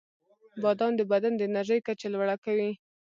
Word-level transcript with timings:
•بادام 0.63 0.91
د 0.97 1.01
بدن 1.11 1.33
د 1.35 1.41
انرژۍ 1.49 1.79
کچه 1.87 2.07
لوړه 2.13 2.35
کوي. 2.45 2.71